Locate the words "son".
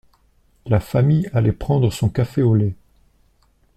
1.93-2.09